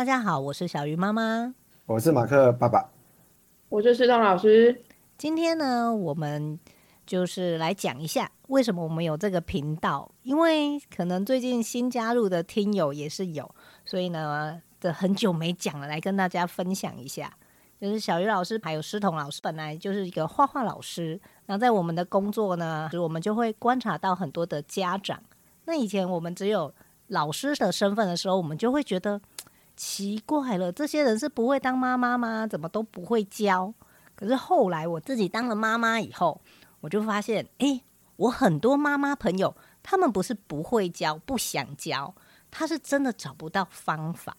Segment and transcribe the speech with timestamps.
[0.00, 1.54] 大家好，我是小鱼妈妈，
[1.84, 2.90] 我是马克爸爸，
[3.68, 4.82] 我是师彤老师。
[5.18, 6.58] 今天呢，我们
[7.06, 17.30] 就是来讲一下为什么我们有这个频道，因为可能最近新加入的听友也是有，所以呢，这很久没讲了，来跟大家分享一下。
[17.78, 25.22] 就是小鱼老师还有师彤老师本来就是一个画画老师，那在我们的工作呢，我们就会观察到很多的家长。
[25.66, 26.72] 那以前我们只有
[27.08, 29.20] 老师的身份的时候，我们就会觉得
[29.80, 32.46] 奇怪了，这些人是不会当妈妈吗？
[32.46, 33.72] 怎么都不会教？
[34.14, 36.38] 可是后来我自己当了妈妈以后，
[36.82, 37.82] 我就发现，诶，
[38.16, 42.14] 我很多妈妈朋友，他们不是不会教、不想教，
[42.50, 44.36] 他是真的找不到方法。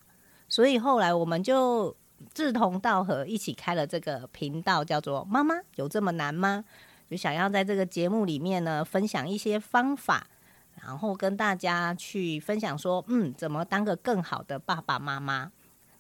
[0.48, 1.96] 所以后来我们就
[2.36, 6.64] 志同道合，一起开了这个频道，叫做“妈妈有这么难吗？”
[7.10, 10.28] 就想要在这个节目里面呢，分享一些方法，
[10.84, 15.52] 然后跟大家去分享说，嗯，怎么当个更好的爸爸妈妈。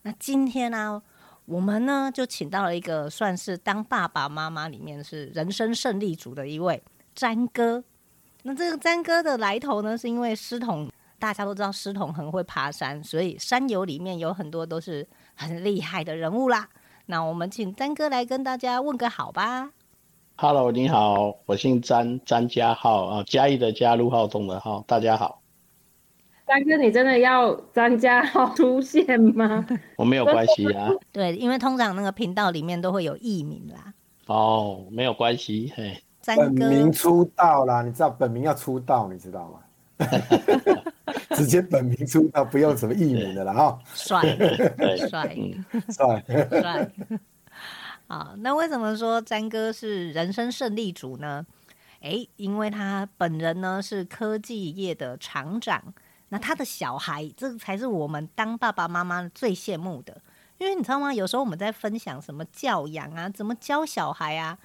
[0.01, 1.01] 那今天呢，
[1.45, 6.81] 我们呢就请到了一个算是当爸爸妈妈里面是人生胜利组的一位
[7.15, 7.83] 詹哥。
[8.43, 15.07] 那这个詹哥的来头呢，是因为师彤，大家都知道师彤很会爬山，所以山友里面有很多都是。
[15.33, 16.69] 很厉害的人物啦，
[17.07, 19.71] 那我们请詹哥来跟大家问个好吧。
[20.43, 25.39] Hello，你好，我姓詹，詹家浩啊，嘉义的嘉，陆浩东的浩，大家好。
[26.47, 29.63] 詹哥，你真的要詹家浩出现吗？
[29.97, 30.89] 我没有关系啊。
[31.13, 33.93] 对，因为通常那个频道里面都会有艺名啦。
[34.25, 35.95] 哦，没有关系，嘿。
[36.23, 39.59] 詹哥本名出道啦，你知道本名要出道，你知道吗？
[41.37, 43.79] 直接本名出道，不用什么艺名的了哈。
[43.93, 44.21] 帅，
[45.07, 45.37] 帅，
[45.91, 46.91] 帅，帅。
[48.11, 51.45] 啊，那为什么说詹哥是人生胜利组呢？
[52.01, 55.81] 诶，因为他本人呢是科技业的厂长，
[56.27, 60.21] 那他的小孩，这才是我们当爸爸妈妈最羡慕的。
[60.57, 61.13] 因为你知道吗？
[61.13, 64.57] 有时候我们在分享什么教养啊，怎么教小孩啊，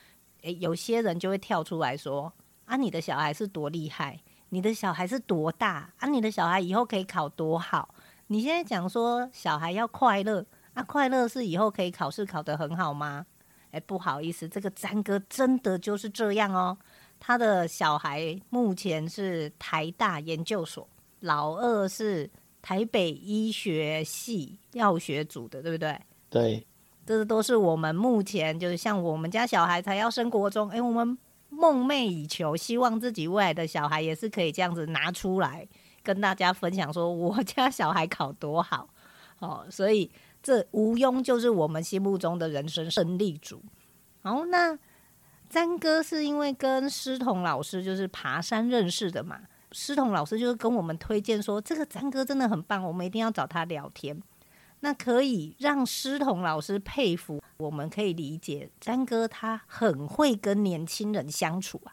[0.43, 2.33] 诶，有些人就会跳出来说
[2.67, 4.19] ：“啊，你的小孩是多厉害。”
[4.51, 6.09] 你的小孩是多大啊？
[6.09, 7.95] 你的小孩以后可以考多好？
[8.27, 10.45] 你现在讲说小孩要快乐，
[10.75, 13.25] 啊、快乐是以后可以考试考得很好吗？
[13.77, 16.77] 哎，不好意思，这个詹哥真的就是这样哦。
[17.21, 20.89] 他的小孩目前是台大研究所，
[21.21, 22.29] 老二是
[22.63, 26.01] 台北医学系药学组的，对不对？
[26.31, 26.67] 对，
[27.05, 31.19] 这都是我们目前就是像我们家小孩才要升国中，哎，我们。
[31.49, 35.67] 梦寐以求，希望自己未来的小孩也是可以这样子拿出来
[36.03, 38.91] 跟大家分享，说我家小孩考多好，
[39.39, 40.11] 哦，所以
[40.47, 43.61] 这无庸就是我们心目中的人生胜利组。
[44.23, 44.79] 好，那
[45.51, 49.41] 詹哥是因为跟师彤老师就是爬山认识的嘛，
[49.73, 54.23] 师彤老师就是跟我们推荐说，这个詹哥真的很棒，我们一定要找他聊天。
[54.79, 61.91] 那可以让师彤老师佩服，我们可以理解詹哥他很会跟年轻人相处啊。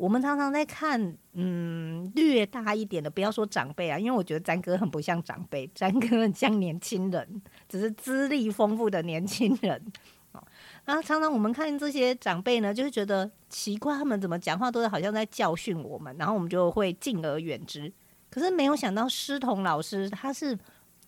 [0.00, 9.92] 我们常常在看，嗯，略大一点的，不要说长辈啊，因为我觉得詹哥很不像长辈，詹哥很像年轻人，只是资历丰富的年轻人。
[10.32, 10.42] 哦，
[10.86, 17.92] 然后常常我们看这些长辈呢，就是觉得奇怪，他们怎么讲话都是好像在教训我们，然后我们就会敬而远之。
[18.30, 20.58] 可是没有想到师彤老师他是。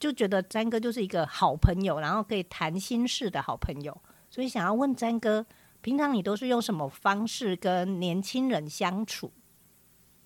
[0.01, 3.97] 就觉得詹哥就是一个好朋友，然后可以谈心事的好朋友，
[4.29, 5.47] 所以想要问詹哥，
[5.83, 9.33] 平常你都是用什么方式跟年轻人相处？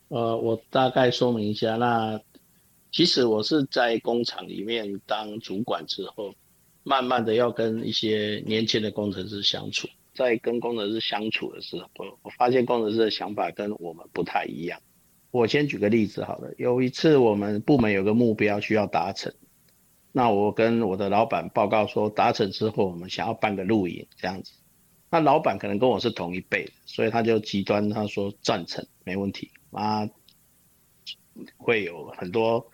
[0.09, 2.21] 呃，我大概说明一下，那
[2.93, 6.35] 其实我是在工厂里面当主管之后，
[6.85, 11.89] 慢慢的要跟一些年轻的工程师相处，在跟工程师相处的时候，
[12.23, 14.79] 我发现工程师的想法跟我们不太一样。
[15.31, 19.33] 我先举个例子好了，有一次我们部门有个目标需要达成。
[20.13, 24.53] 那我跟我的老板报告说，达成之后，我们想要办个露营这样子。
[25.17, 30.07] 那老板可能跟我是同一辈，所以他就极端，他说赞成，没问题，啊，
[31.57, 32.71] 会有很多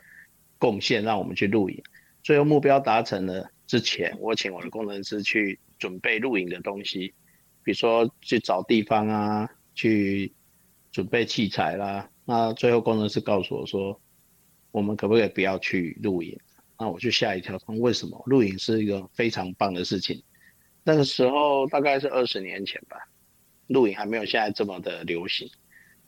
[0.59, 1.81] 贡献让我们去露营。
[2.21, 7.15] 最后目标达成了之前，我请我的工程师去准备露营的东西，
[7.63, 10.33] 比如说去找地方啊，去
[10.91, 12.11] 准备器材啦。
[12.25, 14.01] 那最后工程师告诉我说，
[14.73, 16.37] 我们可不可以不要去露营？
[16.77, 18.21] 那我就吓一跳，为什么？
[18.27, 20.21] 露营是一个非常棒的事情。
[20.85, 22.97] 那个时候大概是二十年前吧，
[23.69, 25.49] 露营还没有现在这么的流行。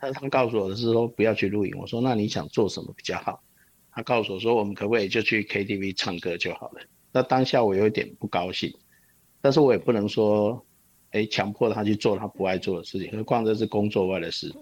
[0.01, 1.73] 但是他告诉我的是说不要去露营。
[1.79, 3.43] 我说那你想做什么比较好？
[3.93, 6.81] 他告诉我说我们可不可以就去 KTV 唱歌就好了？
[7.13, 8.75] 那当下我有一点不高兴，
[9.41, 10.67] 但是我也不能说，
[11.13, 14.53] 哎，强迫他去做他不爱做的事情，何况这是工作外的事。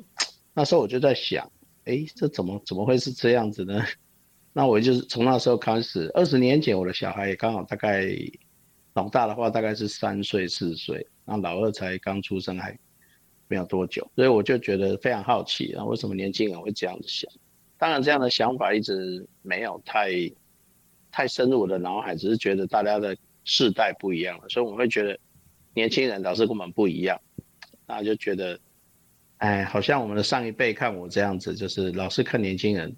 [0.52, 1.50] 那时候我就在想，
[1.86, 3.82] 哎，这怎么怎么会是这样子呢？
[4.52, 8.06] 那我就是从那时候开始，二十年前我的小孩也刚好大概
[8.94, 12.78] 老大的话大概是三岁四岁，那老二才刚出生还
[13.48, 17.30] 没有多久，所以我就觉得非常好奇啊，为什么年轻人会这样子想？
[17.78, 20.10] 当然这样的想法一直没有太
[21.10, 25.18] 太深入我的脑海，只是觉得大家的世代不一样了，所以我会觉得
[25.74, 27.20] 年轻人老是跟我们不一样，
[27.86, 28.60] 那就觉得，
[29.38, 32.94] 哎，好像我们的上一辈看我这样子，就是老是看年轻人。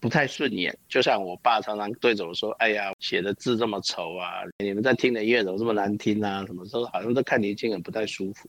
[0.00, 4.40] 不太顺眼，就像我爸常常对着我说：“哎呀，写的字这么丑啊！
[4.58, 6.42] 你们在听的音乐怎么这么难听啊？
[6.46, 8.48] 什么时候好像都看年轻人不太舒服。”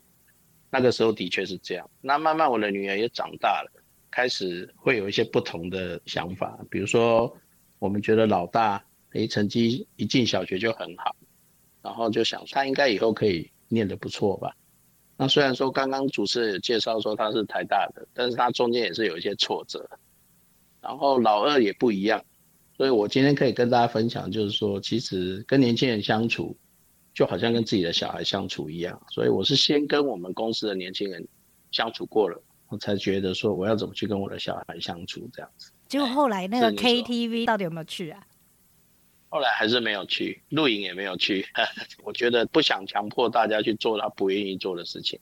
[0.71, 1.89] 那个时候的确是这样。
[1.99, 6.57] 那慢慢我的女儿也长大了，开始会有一些不同的想法。
[6.69, 7.35] 比如说，
[7.79, 8.81] 我们觉得老大
[9.11, 11.13] 诶成绩一进小学就很好，
[11.81, 14.55] 然后就想他应该以后可以念得不错吧。
[15.17, 19.85] 那虽然说刚刚主持人有介绍说他是台大的，但是他中间也是有一些挫折。
[20.81, 22.23] 然后老二也不一样，
[22.75, 26.57] 所以我今天可以跟大家分享，就是说，其实跟年轻人相处，
[27.13, 28.99] 就好像跟自己的小孩相处一样。
[29.11, 31.25] 所以我是先跟我们公司的年轻人
[31.71, 35.71] 相处过了，我才觉得说我要怎么去跟我的小孩相处这样子。
[35.87, 38.25] 结果后来那个 KTV 到底有没有去啊？
[39.29, 41.45] 后来还是没有去，露营也没有去。
[42.03, 45.19] 我觉得不想强迫大家去做他不愿意做的事情。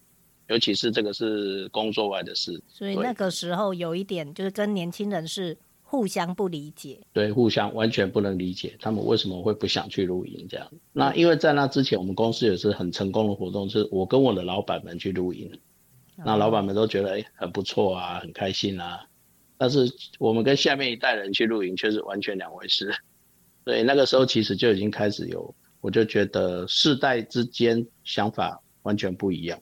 [0.50, 10.68] 尤其是这个是工作外的事，所以那个时候有一点就是跟年轻人是互相不理解，对，互相完全不能理解他们为什么会不想去露营这样。
[10.92, 15.52] 那因为在那之前，我们公司也是很成功的活动，是我跟我的老板们去露营，
[16.18, 19.06] 那老板们都觉得哎很不错啊，很开心啊。
[19.58, 22.92] 但是我们跟下面一代人去露营却是完全两回事，
[23.66, 29.60] 所以那个时候其实就已经开始有，我就觉得世代之间想法完全不一样。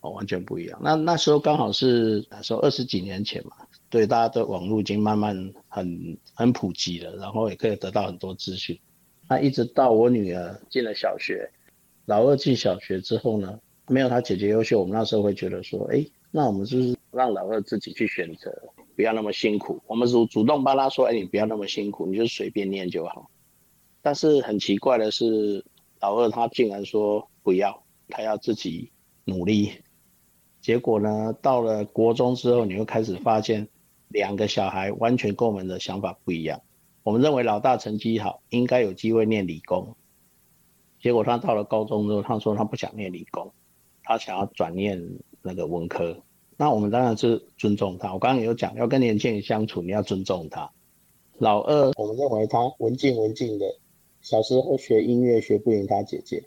[0.00, 0.80] 哦，完全不一样。
[0.82, 3.52] 那那时候刚好是那时候二十几年前嘛，
[3.88, 8.78] 对，大家的网络已经慢慢很很普及了，然后也可以得到很多资讯。
[9.28, 11.50] 那一直到我女儿进了小学，
[12.06, 18.50] 老二进小学之后呢，没有他姐姐优秀，我们那时候会觉得说，哎，那我们是不是让老二自己去选择，
[18.96, 19.80] 不要那么辛苦？
[19.86, 23.30] 我们主主动帮他说，哎，你不要那么辛苦，你就随便念就好。
[24.00, 25.64] 但是很奇怪的是，
[26.00, 28.90] 老二他竟然说不要，他要自己
[29.24, 29.72] 努力。
[30.60, 33.68] 结果呢，到了国中之后，你会开始发现，
[34.08, 36.60] 两个小孩完全跟我们的想法不一样。
[37.02, 39.96] 我们认为老大成绩好，应该有机会念理工。
[41.00, 43.52] 结果他到了高中之后，他说他不想念理工，
[44.02, 45.02] 他想要转念
[45.40, 46.14] 那个文科。
[46.58, 48.12] 那我们当然是尊重他。
[48.12, 50.70] 我刚刚有讲，要跟年轻人相处，你要尊重他。
[51.38, 53.64] 老二，我们认为他文静文静的，
[54.20, 56.44] 小时候学音乐学不赢他姐姐。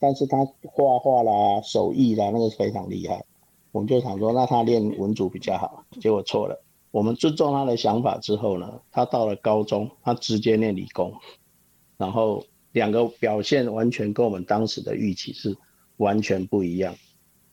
[0.00, 3.24] 但是他画画啦、手艺啦，那个非常厉害。
[3.70, 6.64] 我们就想说，那他练文组比较好，结果错了。
[6.90, 11.14] 我们尊重他的想法之后呢，他到了高中，他直接念理工，
[11.96, 15.56] 然后两个表现完全跟我们当时的预期是
[15.98, 16.92] 完全不一样。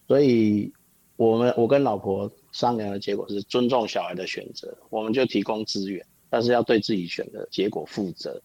[0.07, 0.73] 所以，
[1.17, 8.41] 我们我跟老婆商量的结果是尊重小孩的选择，我们就提供资源，但是要对自己选的结果负责。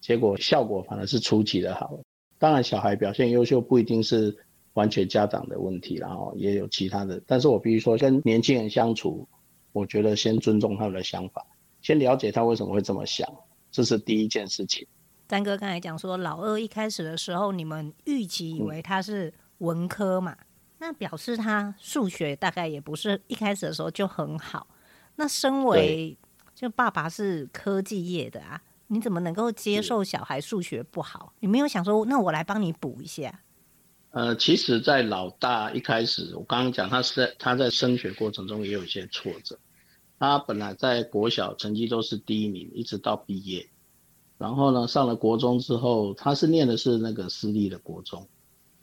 [0.00, 1.98] 结果效果反而是出奇的好。
[2.38, 4.36] 当然，小孩表现优秀不一定是
[4.74, 7.20] 完全家长的问题，然后也有其他的。
[7.26, 9.26] 但是我必须说，跟年轻人相处，
[9.72, 11.44] 我觉得先尊重他们的想法，
[11.80, 13.26] 先了解他为什么会这么想，
[13.70, 14.86] 这是第一件事情。
[15.26, 20.46] 詹哥刚才讲说，老二一开始的时候，你们预期以为他是文科嘛，嗯、
[20.78, 24.66] 那表示他数学大概也不是一开始的时候就很好。
[25.16, 26.16] 那身为
[26.54, 28.62] 就爸爸是科技业的啊。
[28.88, 31.32] 你怎么能够接受小孩数学不好？
[31.40, 33.42] 你没有想说，那我来帮你补一下？
[34.10, 39.58] 呃，其实，在老大一开始，我刚刚讲他是在他在升学过程中也有一些挫折。
[40.18, 43.68] 他本来在国小成绩都是第一名，一直到毕业。
[44.38, 48.26] 然后呢，上了国中之后，他是念的是那个私立的国中。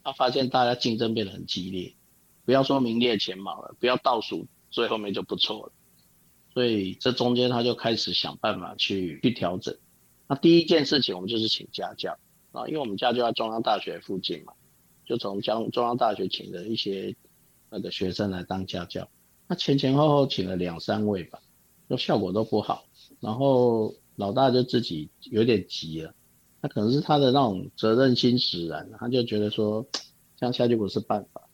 [0.04, 1.92] 他发现大家竞争变得很激烈，
[2.44, 5.72] 不要说名列前茅了，不要倒数最后面就不错了。
[6.52, 9.76] 所以这中间他就开始想办法去去调整。
[10.34, 12.18] 第一件事情，我们就是请家教
[12.52, 14.52] 啊，因为我们家就在中央大学附近嘛，
[15.04, 17.14] 就从江中央大学请了一些
[17.70, 19.08] 那个学生来当家教。
[19.46, 21.40] 那前前后后请了两三位吧，
[21.88, 22.84] 都效果都不好。
[23.20, 26.14] 然后老大就自己有点急了，
[26.62, 29.86] 他可能是他的那种责任心使然，他就觉得说
[30.36, 31.48] 这样下去不是办法，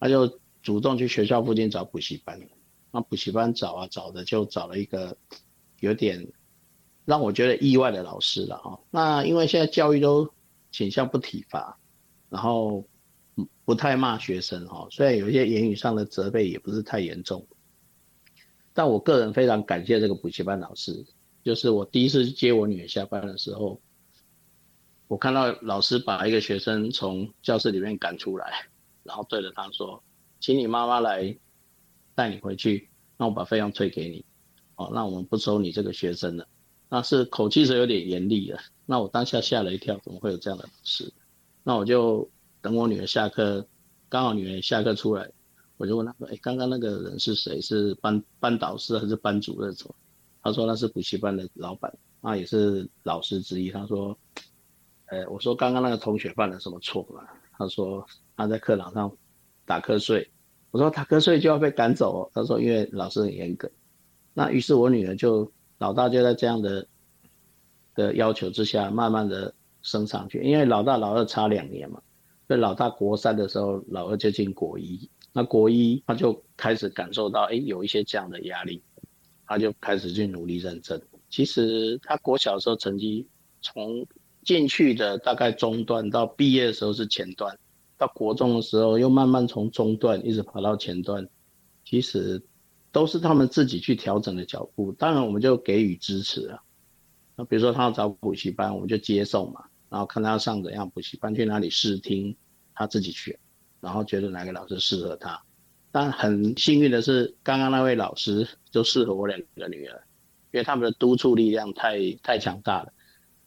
[0.00, 2.40] 他就主动去学校附近找补习班。
[2.90, 5.16] 那补习班找啊找的，就找了一个
[5.80, 6.26] 有点。
[7.04, 10.28] 让我觉得意外的老师了哈，那因为现在教育都
[10.70, 11.78] 倾向不体罚，
[12.30, 12.86] 然后
[13.64, 17.46] 不太骂学生哈，虽然有一些言语上的责备也不是太严重，
[18.72, 21.04] 但我个人非常感谢这个补习班老师，
[21.42, 23.80] 就是我第一次接我女儿下班的时候，
[25.06, 28.66] 我看到老师把一个学生从教室里面赶出来，
[29.02, 30.02] 然后对着他说
[30.40, 31.36] ：“请你妈妈来
[32.14, 34.24] 带你回去，那我把费用退给你。”
[34.76, 36.48] 哦，那我们不收你这个学生了。
[36.88, 38.58] 那是口气是有点严厉的。
[38.86, 41.12] 那我当下吓了一跳，怎么会有这样的老师？
[41.62, 42.28] 那我就
[42.60, 43.66] 等我女儿下课，
[44.08, 45.30] 刚好女儿下课出来，
[45.76, 47.60] 我就问她说：“哎，刚刚那个人是谁？
[47.60, 49.94] 是班班导师还是班主任？”什么？
[50.42, 53.70] 她说那是补习班的老板，那也是老师之一。
[53.70, 54.16] 她说
[55.06, 57.26] ：“呃，我说刚刚那个同学犯了什么错嘛？”
[57.56, 59.10] 她说他在课堂上
[59.64, 60.30] 打瞌睡。
[60.70, 62.30] 我说打瞌睡就要被赶走哦？
[62.34, 63.70] 她说因为老师很严格。
[64.34, 66.86] 那于是我女儿就老大就在这样的
[67.94, 69.52] 的要求之下，慢慢的
[69.82, 70.40] 升上去。
[70.42, 72.00] 因为老大老二差两年嘛，
[72.46, 75.10] 所以老大国三的时候，老二就进国一。
[75.32, 78.80] 那国一他就开始感受到，哎，有一些这样的压力，
[79.46, 81.02] 他就开始去努力认真。
[81.28, 83.26] 其实他国小的时候成绩
[83.60, 84.06] 从
[84.44, 87.58] 进去的大概中段到毕业的时候是前段，
[87.98, 91.28] 到国中的时候又慢慢从中段一直跑到前段，
[91.84, 92.40] 其实。
[92.94, 96.62] 都是他们自己去调整的脚步，当然我们就给予支持啊。
[97.34, 102.36] 那比如说他要找补习班，我们就接送嘛，然后看他要上怎样补习班，去哪里试听，
[102.72, 103.36] 他自己选，
[103.80, 105.42] 然后觉得哪个老师适合他。
[105.90, 110.00] 但很幸运的是，刚刚那位老师就适合我两个女儿，
[110.52, 112.92] 因为他们的督促力量太太强大了，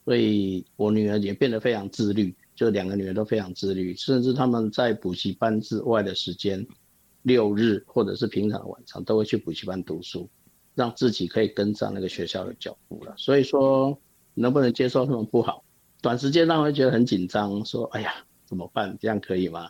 [0.03, 6.67] 所以我女儿也变得非常自律，就两个女儿都非常自律，甚至他们在补习班之外的时间。
[7.27, 10.29] 六日或者是平常的晚上都会去补习班读书，
[10.75, 13.13] 让自己可以跟上那个学校的脚步了。
[13.17, 13.99] 所以说，
[14.33, 15.65] 能不能接受他们不好，
[16.01, 18.13] 短时间让会觉得很紧张，说哎呀
[18.45, 18.97] 怎么办？
[19.01, 19.69] 这样可以吗？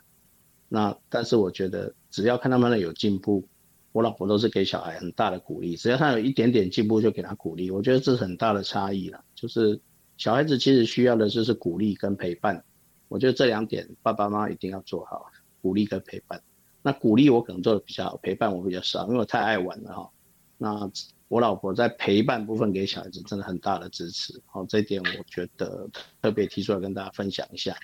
[0.70, 3.48] 那但是我觉得只要看他们的有进步，
[3.92, 7.72] 我老婆都是给小孩很大的鼓励，只要他有一点点进步就给他鼓励。
[7.72, 9.82] 我觉得这是很大的差异了，就是
[10.18, 12.64] 小孩子其实需要的就是鼓励跟陪伴。
[13.08, 15.26] 我觉得这两点爸爸妈妈一定要做好，
[15.62, 16.44] 鼓励跟陪伴。
[16.88, 20.10] 那鼓励我可能做的比较好，陪伴我比较少，因为我太爱玩了哈。
[20.58, 20.90] 那
[21.28, 25.90] 我老婆在陪伴部分给小孩子真的很大的支持，好，这一点我觉得
[26.22, 27.76] 特别提出来跟大家分享一下。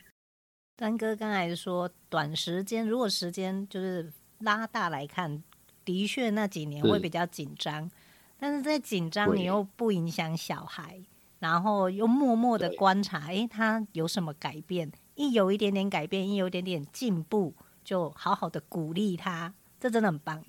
[0.78, 5.44] 丹哥刚才说短时间，如果时间就是拉大来看，
[5.84, 7.92] 的确那几年会比较紧张，
[8.40, 11.04] 但是在紧张你又不影响小孩，
[11.40, 14.90] 然后又默默的观察，哎，他有什么改变？
[15.16, 17.54] 一有一点点改变，一有一点点进步。
[17.84, 20.44] 就好好的鼓励他，这真的很棒。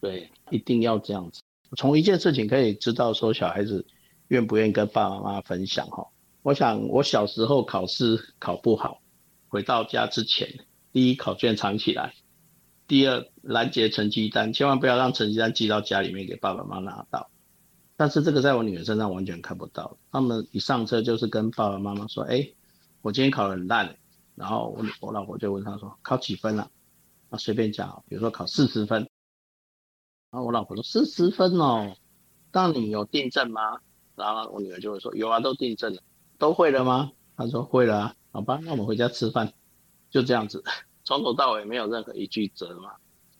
[0.00, 1.42] 对，一定要这样子。
[1.76, 3.86] 从一件事情可以知道，说小孩子
[4.28, 6.06] 愿不愿意跟爸爸妈妈分享哈。
[6.42, 9.00] 我想我小时候考试考不好，
[9.48, 10.48] 回到家之前，
[10.92, 12.14] 第一考卷藏起来，
[12.88, 17.30] 第二拦截成绩单，千万不要让成绩单寄到家里面给爸爸妈妈拿到。
[17.96, 22.50] 但是这个在我女儿身上完全看不到，他们一上车就是跟爸爸妈妈说：“哎，
[23.02, 23.96] 我今天考得很烂。”
[24.34, 26.70] 然后我我老婆就问他说，考几分了？
[27.30, 29.08] 啊，随便讲，比如说考四十分。
[30.30, 31.94] 然后我老婆说四十分哦，
[32.52, 33.80] 那你有订正吗？
[34.16, 36.02] 然后我女儿就会说有啊，都订正了，
[36.38, 37.12] 都会了吗？
[37.36, 39.52] 他说会了啊，好吧，那我们回家吃饭，
[40.10, 40.62] 就这样子，
[41.04, 42.92] 从头到尾没有任何一句责骂。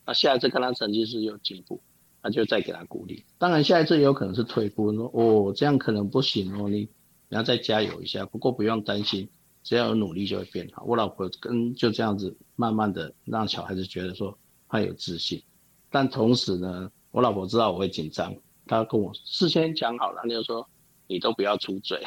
[0.04, 1.80] 那下一次看他成绩是有进步，
[2.22, 3.24] 那就再给他鼓励。
[3.38, 6.88] 当然下一次有可能是退步，说哦这样可能不行哦，你
[7.28, 9.28] 你要再加油一下，不过不用担心。
[9.62, 10.84] 只要有努力就会变好。
[10.84, 14.36] 我老婆跟就这样子，慢慢的让小孩子觉得说
[14.68, 15.42] 他有自信，
[15.90, 18.34] 但同时呢，我老婆知道我会紧张，
[18.66, 20.68] 她跟我事先讲好了，她就说
[21.06, 22.02] 你都不要出嘴，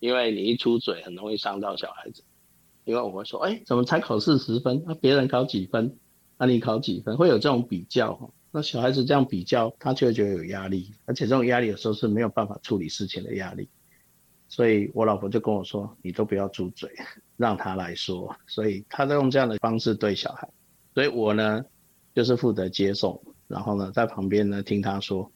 [0.00, 2.22] 因为你一出嘴很容易伤到小孩子。
[2.84, 4.84] 因为我会说，哎，怎么才考四十分？
[4.86, 5.96] 那别人考几分？
[6.36, 7.16] 那你考几分？
[7.16, 13.66] 会有这种比较，那小孩子这样比较，他就会觉得有压力，而且这种压力有时候是没有办法处理事情的压力。
[14.54, 16.88] 所以我老婆就跟我说：“你都不要住嘴，
[17.36, 20.48] 让他来说。”所以他在用这样的方式对小孩。
[20.94, 21.64] 所以我呢，
[22.14, 25.28] 就是负责接送，然后呢，在旁边呢听他说，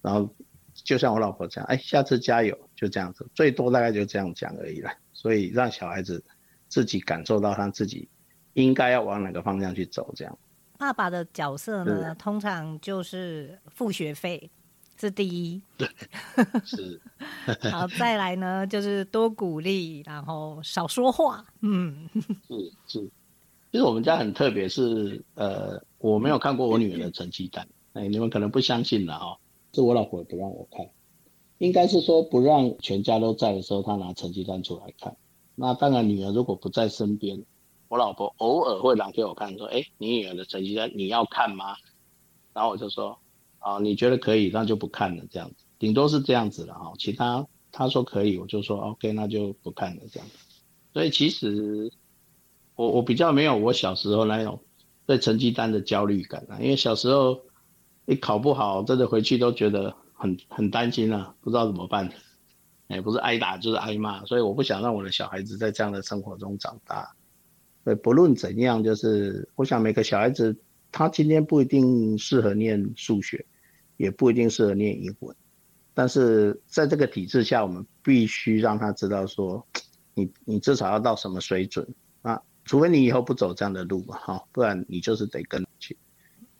[0.00, 0.34] 然后
[0.72, 4.90] 就像我老婆这样：“哎，下次加油。”就这样子，最多大概就这样讲而已了。
[5.12, 6.24] 所以让小孩子
[6.66, 8.08] 自己感受到他自己
[8.54, 10.10] 应该要往哪个方向去走。
[10.16, 10.38] 这样，
[10.78, 14.50] 爸爸的角色呢，通常就是付学费。
[14.98, 15.88] 是第一，对，
[16.64, 17.00] 是，
[17.72, 22.08] 好，再来呢，就是多鼓励，然后少说话，嗯，
[22.46, 23.10] 是是，
[23.72, 29.36] 其实我们家很特别，是呃，我没有看过我女儿的成绩单，哎，你们可能不相信了哦，
[29.72, 30.86] 是我老婆不让我看，
[31.58, 35.16] 应该是说不让全家都在的时候，她拿成绩单出来看，
[35.56, 37.42] 那当然女儿如果不在身边，
[37.88, 41.74] 我老婆偶尔会拿给我看，说，哎，你女儿的成绩单你要看吗？
[42.54, 43.18] 然后我就说。
[43.62, 45.64] 啊，你觉得可以，那就不看了这样子。
[45.78, 46.92] 顶多是这样子了哈。
[46.98, 50.34] 其他他说可以，我就说 OK，那就不看了这样子。
[50.92, 51.92] 所以其实
[52.74, 54.62] 我我比较没有我小时候那种
[55.06, 57.40] 对成绩单的焦虑感啊，因为小时候
[58.06, 62.12] 一考不好，真的回去都觉得很很担心啊，不知道怎么办。
[62.88, 67.16] 也不是挨打就是挨骂，所以我不想让我的小孩子在这样的生活中长大。
[67.84, 70.54] 对，不论怎样，就是我想每个小孩子，
[70.90, 73.46] 他今天不一定适合念数学，
[73.96, 75.34] 也不一定适合念英文，
[75.94, 79.66] 但是在这个体制下，我们必须让他知道说，
[80.14, 81.86] 你你至少要到什么水准
[82.22, 82.40] 啊？
[82.64, 85.96] 除非你以后不走这样的路嘛，哈，不然你就是得跟去。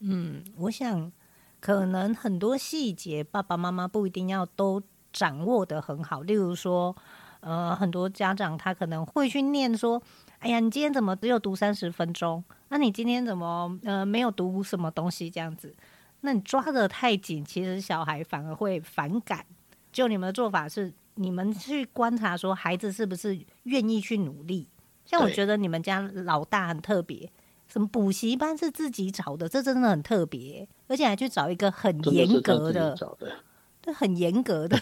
[0.00, 1.12] 嗯，我想
[1.60, 4.82] 可能很多细节，爸爸妈妈不一定要都。
[5.14, 6.96] 掌握得很好，例如说，
[7.40, 10.02] 呃，很多家长他可能会去念说，
[10.38, 12.42] 哎呀，你今天怎么只有读三十分钟？
[12.70, 15.76] 那你今天怎么呃没有读什么东西这样子？
[16.22, 19.44] 那你抓的太紧，其实小孩反而会反感。
[19.92, 24.66] 就你们的做法是，你们去观察说孩子是不是愿意去努力。
[25.04, 27.30] 像我觉得你们家老大很特别，
[27.68, 32.96] 什么补习班是自己找的，这真的很特别，而且还去找一个很严格的。
[33.82, 34.80] 这很严格的，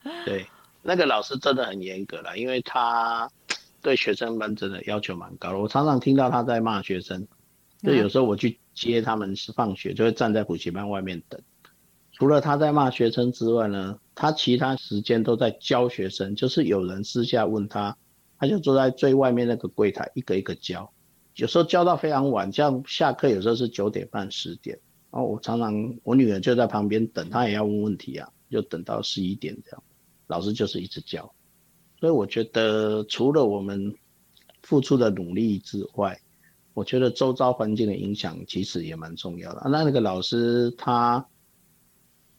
[0.24, 0.46] 对，
[0.80, 3.30] 那个老师真的很严格了，因为他
[3.82, 5.58] 对学生们真的要求蛮高的。
[5.58, 7.28] 我常常听到他在骂学生，
[7.82, 11.40] 就有时候我去接他们是放学，就会站在补习班外面等。
[12.12, 17.96] 除了他在骂学生之外呢，他其他时间都在教学生，就是有人私下问他，
[18.38, 20.92] 他就坐在最外面那个柜台一个一个教，
[21.36, 24.78] 有时候教到非常晚，像下课有时候是九点半十点。
[25.10, 29.82] 然后我常常，我女儿就在旁边等，她也要问问题啊，就等到十一点这样。
[30.26, 31.34] 老师就是一直教，
[31.98, 33.92] 所以我觉得除了我们
[34.62, 36.20] 付出的努力之外，
[36.80, 39.60] 我觉得周遭环境的影响其实也蛮重要的。
[39.68, 41.26] 那那个老师他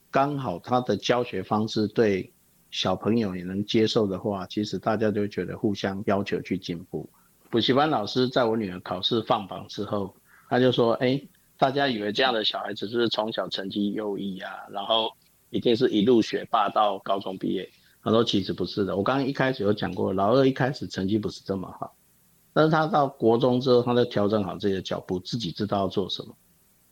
[0.10, 2.34] 刚好他的教学方式对
[2.72, 7.08] 小朋友也能接受的话，其实大家就觉得互相要求去进步。
[7.52, 10.16] 补习班老师在我女儿考试放榜之后，
[10.50, 11.22] 他就说：“哎。”
[11.62, 15.12] 大家以为这样的小孩子是从小成绩优异啊，然后
[15.52, 17.70] 一定是一路学霸到高中毕业。
[18.02, 21.96] 他说其实不是的，我刚刚一开始有讲过，老二一开始成绩不是这么好，
[22.54, 26.36] 但是他到国中之后，他就调整好自己的脚步，自己知道要做什么。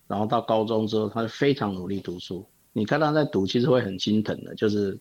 [0.08, 2.46] 然后到高中之后，他就非常努力读书。
[2.74, 5.00] 你看他在读，其实会很心疼的，就是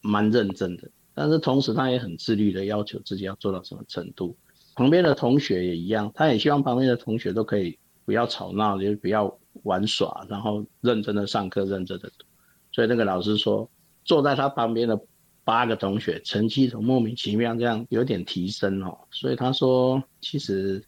[0.00, 0.90] 蛮认真的。
[1.14, 4.36] 但是同时他也很自律的要求自己要做到什么程度。
[4.74, 7.78] 旁边的同学也一样，他也希望旁边的同学都可以。
[8.06, 12.26] 不要吵闹，就不要玩耍，然后认真的上课，认真的读。
[12.70, 13.66] 所以那个老师说，
[14.04, 15.00] 坐在他旁边的
[15.44, 18.98] 八个同学成绩从莫名其妙这样有点提升哦。
[19.10, 20.82] 所以他说，其实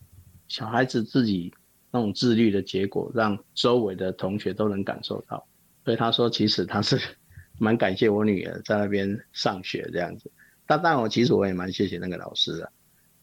[0.49, 1.53] 小孩子自己
[1.91, 5.47] 那种自律的结果，让周围的同学都能感受到。
[5.85, 7.01] 所以他说，其实他是
[7.59, 10.31] 蛮感谢我女儿在那边上学这样子。
[10.67, 12.73] 但但我其实我也蛮谢谢那个老师的，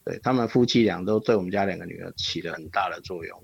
[0.06, 3.44] 对，他们夫妻俩都对我们家两个女儿起了很大的作用。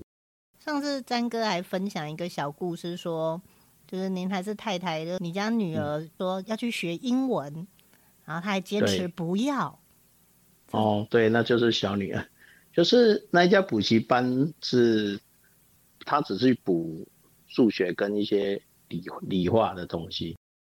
[0.58, 3.40] 上次詹哥还分享一个小故事说，
[3.86, 7.66] 就是您还是太太的，你家女儿说要去学英文，
[8.24, 9.78] 然后他还坚持不要。
[10.70, 12.24] 哦，对，那就是小女儿，
[12.72, 15.20] 就是那一家补习班是，
[16.06, 17.08] 他只是补
[17.48, 20.36] 数学跟一些理理化的东西，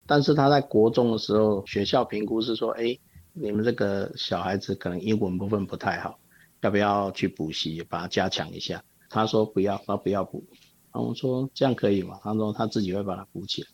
[0.07, 2.97] 但是他在国中的时候，学校评估是说，哎，
[3.33, 6.19] 你们这个小孩子可能英文部分不太好，
[6.61, 8.83] 要不要去补习，把它加强一下？
[9.09, 10.45] 他说不要，他不要补。
[10.93, 12.21] 然后我说这样可以吗？
[12.23, 13.69] 他说他自己会把它补起来。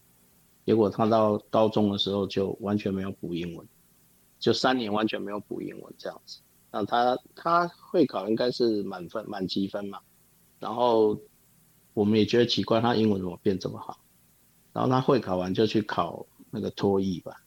[0.66, 3.66] 结果他到高中的时候就完全没有补英文，
[4.38, 6.40] 就三年完全没有补英文这样子。
[6.70, 10.00] 那他他会考应该是满分满积分嘛。
[10.58, 11.18] 然后
[11.94, 13.98] 我们也觉得奇怪，他英文怎么变这么好？
[14.72, 17.40] 然后他会考完就去考那个多益吧，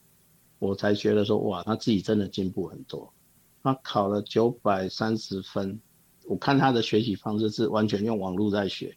[0.58, 3.13] 我才觉得说哇，他自己真的进步很多。
[3.62, 5.79] 他考了九百三十分。
[6.25, 8.95] 我看他的学习方式是完全用网络在学，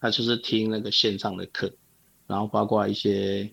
[0.00, 1.70] 他就是听那个线上的课，
[2.26, 3.52] 然后包括一些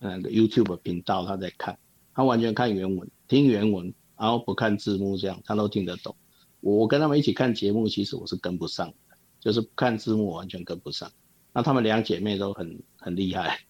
[0.00, 1.78] 那个 YouTube 频道他在看，
[2.12, 6.16] 他完全看原文，听原文，然后不看字幕，这样他都听得懂。
[6.60, 11.08] 我跟他们一起看节目，其实我是跟不上的，就是不看字幕完全跟不上。
[11.52, 13.60] 那他们两姐妹都很很厉害，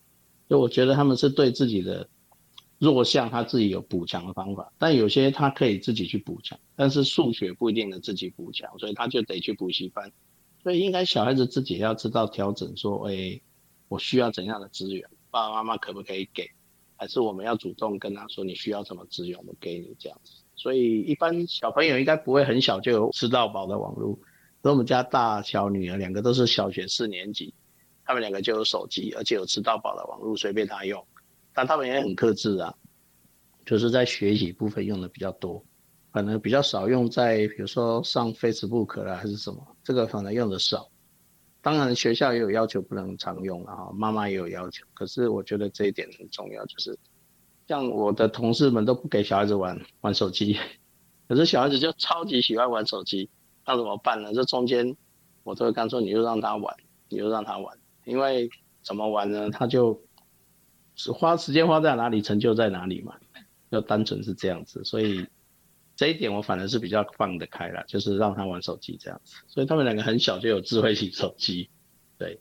[0.48, 2.08] 就我觉得他们是对自己的。
[2.78, 10.10] 弱项他自己有补强的方法，但有些他可以自己去补强，但是数学不一定能自己补强，所以他就得去补习班。
[10.62, 13.38] 所以应该小孩子自己要知道调整，说，哎，
[13.88, 16.48] 我需要怎样的资源，爸爸妈妈可不可以给？
[16.96, 20.32] 还是我们要主动跟他说，你需要什么资源，我给你这样子。
[20.54, 24.18] 所以一般小朋友应该不会很小就有吃到饱的网络。
[24.62, 27.54] 所以我们家大小女儿两个都是小学四年级，
[28.04, 31.02] 他们两个就有手机，而且有吃到饱的网络，随便他用。
[31.54, 32.74] 但他们也很克制啊，
[33.64, 35.64] 就是在学习部分用的比较多，
[36.12, 40.86] 可能比较少用在比如说上 Facebook 啦还是什么，这个可能用的少。
[41.62, 46.98] 当然学校也有要求不能常用啊，妈妈也有要求，可是我觉得这一点很重要，就是
[47.66, 50.56] 像我的同事们都不给小孩子玩玩手机，
[51.28, 53.28] 可是小孩子就超级喜欢玩手机，
[53.66, 54.32] 那怎么办呢？
[54.34, 54.96] 这中间
[55.42, 56.76] 我都会跟他说，你就让他玩，
[57.08, 58.48] 你就让他玩，因为。
[58.82, 59.50] 怎么玩呢？
[59.50, 60.00] 他就，
[61.12, 63.14] 花时间花在哪里，成就在哪里嘛，
[63.70, 64.82] 就单纯是这样子。
[64.84, 65.26] 所以
[66.00, 69.36] 这一点我反而是比较放得开了，就是让他玩手机这样子。
[69.46, 71.68] 所以他们两个很小就有智慧型手机，
[72.16, 72.40] 对。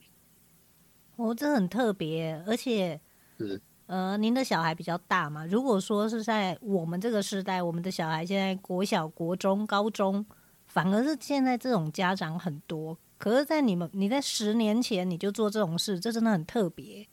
[1.18, 2.98] 哦，这很特别，而且
[3.38, 5.46] 是呃，您的小孩比较大嘛？
[5.46, 10.26] 如果说是在我们这个时代，我们的小孩现在国小、国中、高中，
[10.66, 12.98] 反而是现在这种家长很多。
[13.18, 17.06] 可是，在你们你在十年前你就做这种事，这真的很特别。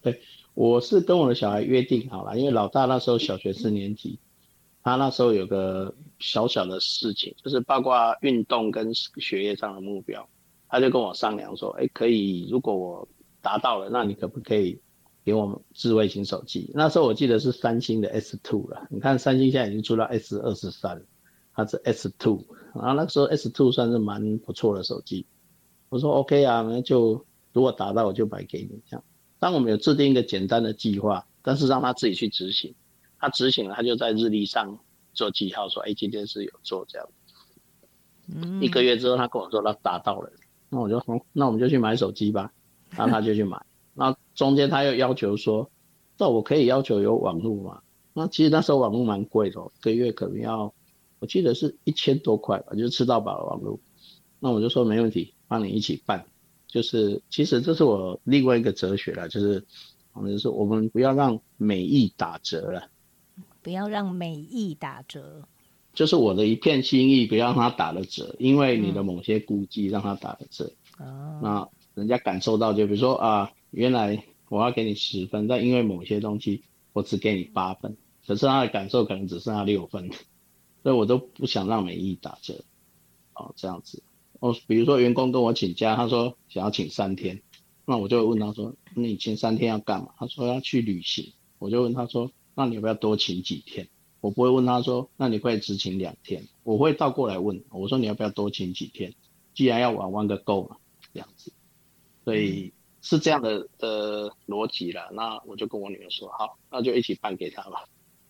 [0.00, 0.22] 对，
[0.54, 4.18] 我是跟我的小孩约定好了，因为老大那时候小学四年级，
[4.82, 10.28] 他那时候有个小小的事情，就是包括运动跟学业上的目标，
[10.68, 13.08] 他就跟我商量说：“哎，可以，如果我
[13.42, 14.80] 达到了，那你可不可以
[15.24, 21.02] 给我们智慧型手机？”那时候我记得是三星的 S Two 了，你看三星现在已经出到 S 二十三，
[21.54, 22.44] 它是 S Two。
[22.72, 25.26] 然后那个时候 S2 算是蛮不错的手机，
[25.88, 29.02] 我说 OK 啊，那就如果达到我就买给你这样。
[29.40, 32.72] 当我们有制定一个简单的计划，但是让他自己去执行，
[33.20, 34.78] 他执行了，他就在日历上
[35.12, 37.08] 做记号，说哎今天是有做这样。
[38.34, 38.60] 嗯。
[38.62, 40.32] 一个月之后他跟我说他达到了，
[40.68, 42.52] 那我就说那我们就去买手机吧，
[42.90, 43.64] 然后他就去买。
[43.94, 45.70] 那中间他又要求说，
[46.18, 47.82] 那我可以要求有网络吗？
[48.12, 50.72] 那其实那时候网络蛮贵的，一个月可能要。
[51.18, 53.78] 我记得是一千多块吧，就是吃到饱的网络。
[54.38, 56.24] 那我就说没问题，帮你一起办。
[56.66, 59.62] 就是其实这是我另外一个哲学了，就是
[60.14, 62.88] 我们就是我们不要让美意打折了，
[63.62, 65.46] 不要让美意打折，
[65.92, 70.72] 就是我的一片心意，不要让它打了折，因为你的某些估计让它打了折。
[70.98, 71.40] 嗯。
[71.42, 77.96] 那人家感受到，就比如说啊，原来我要给你十分，但因为某些东西我只给你八分，
[78.26, 80.10] 可是他的感受可能只剩下六分。
[80.82, 82.64] 所以我都不想让美意打折，
[83.34, 84.02] 哦，这样子。
[84.38, 87.42] 哦，比如说员工跟我请假，他说想要请三天，
[87.84, 90.08] 那我就问他说，你请三天要干嘛？
[90.16, 93.88] 他说要去旅行，我就问他说，那你要不要多请几天？
[94.20, 99.14] 我不会问他说，那你可以只请两天，我会倒过来问，我说你要不要多请几天？
[99.54, 100.76] 既然要玩，玩个够嘛，
[101.12, 101.52] 这样子。
[102.24, 105.08] 所以是这样的的逻辑啦。
[105.12, 107.84] 那我就跟我女儿说，好，那就一起办给他吧。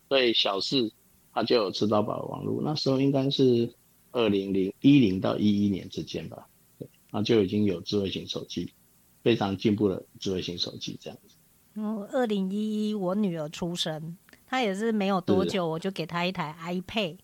[0.09, 0.93] 所以小事。
[1.33, 3.73] 他就有吃到饱的网络，那时候应该是
[4.11, 8.73] 二零零一零到一一年之间吧，对，那就已经有智慧型手机，
[9.23, 11.30] 非常进步的智慧型手机这样子。
[11.75, 17.19] 嗯，二零一一我女儿出生，她也是没有多久，我就给她一台 iPad。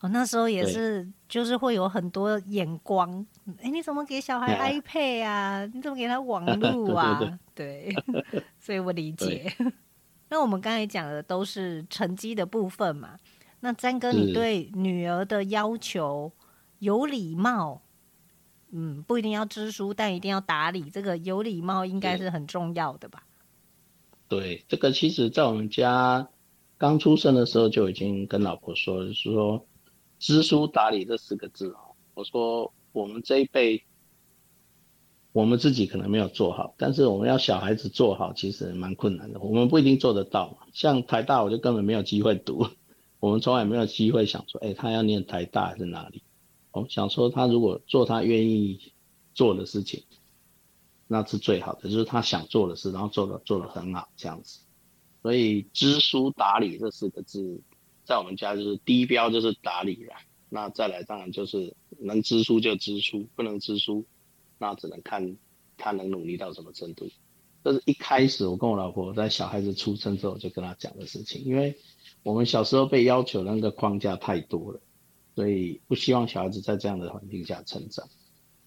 [0.00, 3.26] 哦，那时候也是，就是会有很多眼光，
[3.62, 5.66] 哎，你怎么给小孩 iPad 啊？
[5.74, 7.20] 你怎么给他网 络啊？
[7.54, 7.94] 对，
[8.58, 9.52] 所以我理解。
[10.30, 13.18] 那我们刚才讲的都是成绩的部分嘛。
[13.60, 16.32] 那詹哥，你对女儿的要求
[16.78, 17.82] 有礼貌，
[18.70, 20.88] 嗯，不一定要知书，但一定要打理。
[20.88, 23.22] 这个有礼貌应该是很重要的吧？
[24.30, 26.28] 对，这个其实在我们家
[26.78, 29.66] 刚出生的时候就已经跟老婆说，就是说
[30.20, 31.96] 知书达理这四个字哦。
[32.14, 33.82] 我说我们这一辈，
[35.32, 39.40] 我们自己可能没有做好，但是我们要小孩子做好，其实蛮困难的。
[39.40, 40.56] 我们不一定做得到。
[40.72, 42.68] 像台大，我就根本没有机会读。
[43.18, 46.22] 我们从来没有机会想说，哎、他要念台大还是哪里？
[46.70, 48.92] 我想说，他如果做他愿意
[49.34, 50.04] 做的事情，
[51.12, 54.60] 那是最好的，就是他想做的事，然后做的做的很好，这样子。
[55.22, 57.60] 所以知书达理这四个字，
[58.04, 60.14] 在我们家就是第一标就是达理了。
[60.48, 64.04] 那再来当然就是能知书就知书，不能知书，
[64.58, 65.36] 那只能看
[65.76, 67.08] 他能努力到什么程度。
[67.64, 71.76] 这是一开始我跟我老婆在小孩子出生之后就跟他讲的事情，因为。
[72.22, 74.80] 我们小时候被要求那个框架太多了，
[75.34, 78.06] 所以不希望小孩子在这样的环境下成长。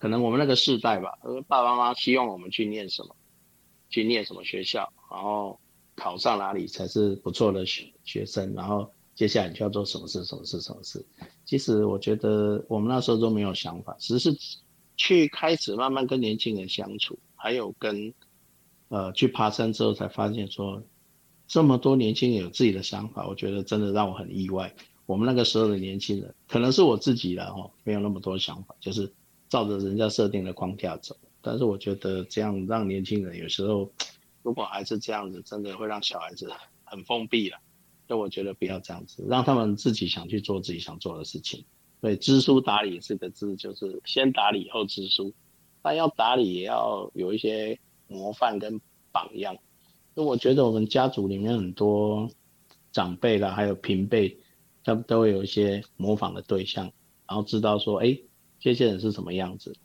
[0.04, 3.16] 可能我们那个世代吧，爸爸妈妈希望我们去念什么，
[3.90, 5.58] 去念什么学校，然后
[5.96, 11.06] 考上哪里才是不错的学学生，然后接下来你就要做什么事，什么事，什么事。
[11.46, 14.36] 其实我觉得我们那时候都没有想法，只是
[14.98, 18.14] 去开始慢慢跟年轻人相处，还有跟
[18.90, 20.84] 呃去爬山之后才发现说。
[21.48, 24.76] 这么多年轻人有自己的想法，我觉得真的让我很意外。
[25.06, 29.14] 我们那个时候的年轻人，可能是我自己了哈，没有那么多想法，就是
[29.54, 31.16] 照着人家设定的框架走。
[31.44, 33.88] 但是我觉得这样让年轻人有时候
[34.42, 36.52] 如果还是这样子，真的会让小孩子
[36.84, 37.60] 很封闭了。
[38.08, 41.64] 所以我觉得不要这样子，让他们自己想去做自己想做的事情。
[42.02, 45.32] 对，知书达理四个字就是先打理后知书，
[45.84, 49.56] 但要打理也要有一些模范跟榜样。
[50.16, 52.28] 所以我觉得我们家族里面很多
[52.92, 54.36] 长辈啦，还有平辈，
[54.84, 56.86] 他们都会有一些模仿的对象，
[57.28, 58.18] 然后知道说，哎，
[58.64, 59.76] 这些人是什么样子。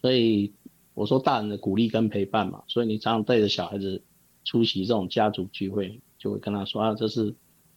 [0.00, 0.54] 所以
[0.94, 4.02] 我说大人的鼓励跟陪伴嘛，所以你常常带着小孩子
[4.44, 7.34] 出席这种家族聚会，就会跟他说啊，这是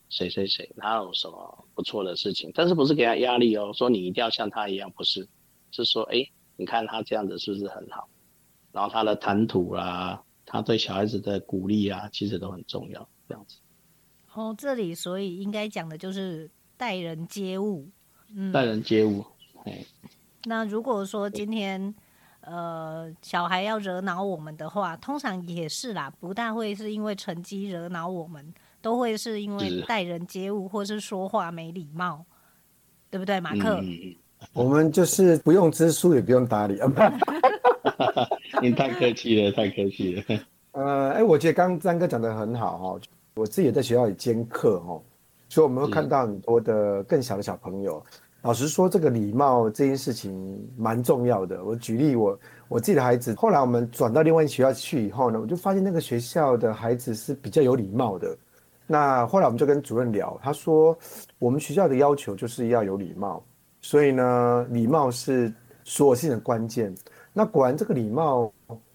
[0.07, 5.27] 谁谁谁，他有什么不错的事情，但是不是给他压力哦，说你一定要像他一样，不是，
[5.71, 8.07] 是说哎，你看他这样子是不是很好？
[8.71, 13.57] 然后他的谈吐啦，他对小孩子的鼓励啊，其实都很重要，这样子。
[14.33, 17.87] 哦，这里所以应该讲的就是待人接物，
[18.33, 19.23] 嗯，待人接物，
[19.65, 19.85] 哎，
[20.45, 21.93] 那如果说今天。
[22.45, 32.25] 呃，小孩要惹恼我们的话，通常也是啦，不大会是因为成绩惹恼我们，都会是因为待人接物或是说话没礼貌，
[33.09, 33.79] 对不对，马克？
[33.81, 34.13] 嗯，
[34.51, 36.91] 我们就是不用知书，也不用搭理啊。
[38.61, 40.39] 你太客气了，太客气了。
[40.73, 42.99] 呃，哎，我觉得刚刚詹哥讲的很好哈，
[43.35, 45.01] 我自己也在学校里兼课哈，
[45.47, 48.05] 所以我们会看到很多的更小的小朋友。
[48.43, 51.63] 老实说，这个礼貌这件事情蛮重要的。
[51.63, 58.37] 我举例我，我自己的孩子，后来我们转到另外一个学校去以后呢，我就发现那个学校的孩子是比较有礼貌的。
[58.85, 60.95] 那后来我们就跟主任聊，他说
[61.39, 63.41] 我们学校的要求就是要有礼貌，
[63.79, 65.49] 所以呢，礼貌是
[65.85, 66.93] 所有事情的关键。
[67.31, 68.51] 那果然，这个礼貌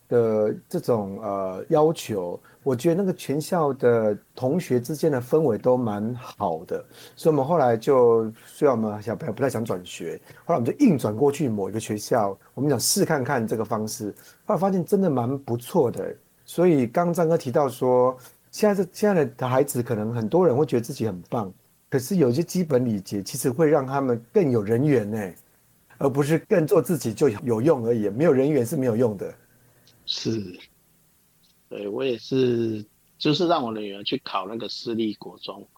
[0.08, 2.40] 的这种呃要求。
[2.64, 6.84] 我觉得那个全校的同学之间的氛围都蛮好的，
[7.16, 16.14] 所以我们后来就虽然我们小朋友不太想转学，后来我们就硬转过去某一个学校，我们想试看看这个方式，后来发现真的蛮不错的。
[16.44, 18.14] 所以刚张哥提到说，
[18.50, 21.50] 现在这现在的孩子可能很多人会觉得自己很棒，
[21.88, 25.32] 可是有些基本礼节其实会让他们更有人缘呢，
[25.96, 29.32] 而不是更做自己就有用而已，没有人缘是没有用的。
[30.08, 30.58] 是。
[31.68, 32.86] 对，我也是，
[33.18, 35.68] 就是让我的女儿去考那个私立国中，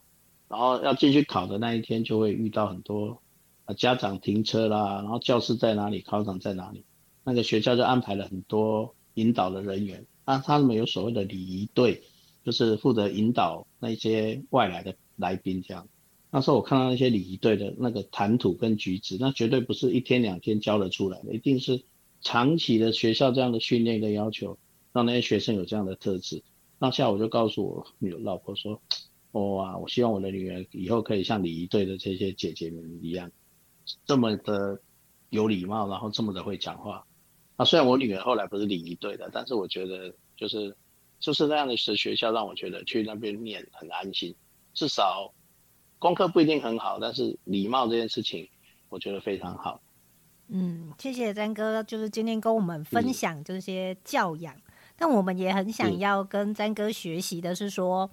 [0.49, 3.21] 然后要进去考的那一天，就会遇到很多
[3.65, 6.85] 啊家长停车啦，然后教室在哪里，考场在哪里，
[7.25, 12.05] 那个学校就安排了很多引导的人员，那他们有所谓的礼仪队，
[12.45, 15.89] 就是负责引导那些外来的来宾这样。
[16.31, 21.83] 那时候我看到那些礼仪队的那个谈吐跟举止，那绝对不是一天两天教得出来的，一定是
[22.21, 24.59] 长期的学校这样的训练跟要求。
[24.93, 26.43] 让那些学生有这样的特质，
[26.81, 28.83] 那下午就告诉我女老婆说
[29.31, 33.31] ：“哦啊，我希望我的女儿以后可以像礼仪队的这些姐姐们一样，
[34.05, 34.81] 这么的
[35.29, 37.07] 有礼貌，然后这么的会讲话。”
[37.55, 40.77] 啊，虽然我女儿后来不是礼仪队的，但是我觉得就是
[41.21, 44.35] 就是那样的学校让我觉得去那边念很安心，
[44.75, 45.33] 至少
[46.01, 48.49] 功课不一定很好，但是礼貌这件事情
[48.89, 49.81] 我觉得非常好。
[50.51, 54.55] 嗯，谢谢詹哥，就是今天跟我们分享这些教养。
[54.55, 54.63] 嗯
[55.01, 58.11] 但我们也很想要跟詹哥学习的是说，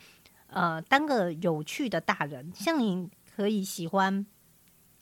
[0.47, 4.26] 呃，当个有趣的大人，像你可以喜欢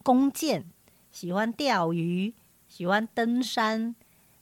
[0.01, 0.65] 弓箭，
[1.11, 2.33] 喜欢钓鱼，
[2.67, 3.95] 喜欢登山，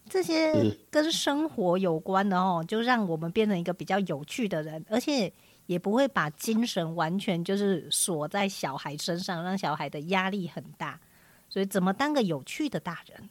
[0.08, 5.30] 这些跟生活有关的哦，就让我们变成一个比较有趣的人，而且
[5.66, 10.98] 也不会把精神完全就是锁在小孩身上，让小孩的压力很大。
[11.54, 13.30] 所以，怎么当个有趣的大人？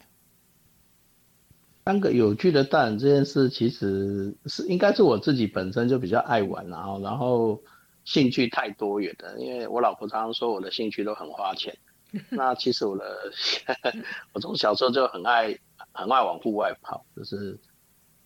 [1.82, 7.60] 当个有趣的大人这件事，其实是应该是我自己本身就比较爱玩，然后然后
[8.04, 9.36] 兴趣太多元的。
[9.40, 11.76] 因为我老婆常常说我的兴趣都很花钱。
[12.30, 13.32] 那其实我的
[14.34, 15.58] 我从小时候就很爱
[15.90, 17.58] 很爱往户外跑，就是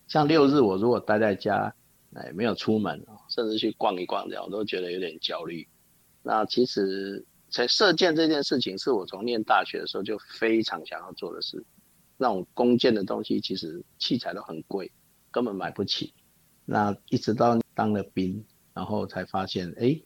[0.07, 1.73] 像六日我如果待在家，
[2.13, 5.67] 哎没有出门，甚至去逛一逛这样，我都觉得有点焦虑。
[6.21, 11.63] 那其实在射箭这件事情，是我从念大学的时候就非常想要做的事。
[12.17, 14.91] 那种弓箭的东西，其实器材都很贵，
[15.31, 16.13] 根本买不起。
[16.65, 20.01] 那一直到当了兵，然后才发现，哎、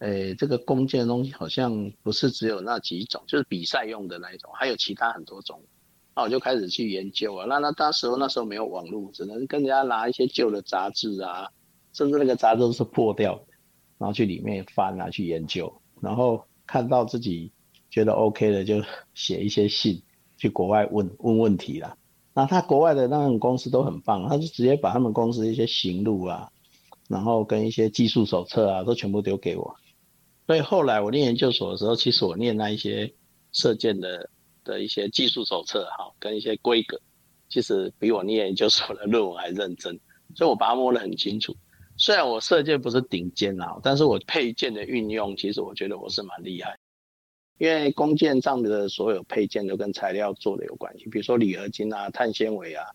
[0.00, 5.62] 哎、这个弓箭的东西好像不是只有那几种，就是比赛用的那一种，还有其他很多种。
[6.16, 7.46] 那我就开始去研究啊。
[7.46, 11.48] 那那当时候那时候没有网络，只能跟人家拿一些旧的杂志啊，
[11.92, 13.40] 甚至那个杂志都是破掉，
[13.96, 17.50] 然后去里面翻啊，去研究，然后看到自己
[17.90, 18.80] 觉得 OK 的，就
[19.14, 20.00] 写一些信。
[20.40, 21.96] 去国外问问问题啦，
[22.32, 26.48] 那他国外的那种公司都很棒，他就直接把他们公司一些行路啊，
[27.08, 29.74] 然后跟一些技术手册啊，都全部丢给我。
[30.46, 33.12] 所以后来我念研究所的时候，其实我念那一些
[33.50, 34.30] 射箭的
[34.62, 37.00] 的一些技术手册哈，跟一些规格，
[37.48, 39.98] 其实比我念研究所的论文还认真。
[40.36, 41.56] 所以我把它摸得很清楚。
[41.98, 46.78] 虽然我射箭不是顶尖啊，但是我配件的运用，其实我觉得我是蛮厉害。
[47.58, 52.86] 因为弓箭上的所有配件都跟材料做的有关系，比如说铝合金啊、碳纤维啊、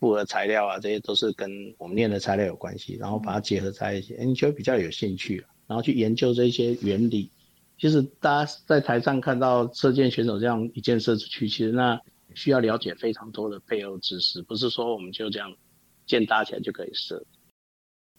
[0.00, 7.30] 复合材料啊，这些都是跟我们念的材料有关系，然后把它结合在一起，你就比较有兴趣，然后去研究这些原理。
[7.78, 12.00] 其实大家在台上看到射箭选手这样一箭射出去，其实那
[12.34, 15.54] 需要了解非常多的背后知识，不是说我们就这样
[16.06, 17.22] 箭搭起来就可以射。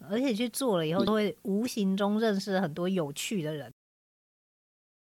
[0.10, 3.72] 而且去做了以后，都会无形中认识很多有趣的人。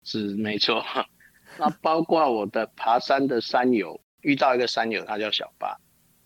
[0.03, 0.84] 是没错，
[1.58, 5.77] 那包括我的爬山的山友，遇到一个山友，他叫小八。